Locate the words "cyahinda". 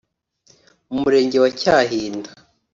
1.59-2.29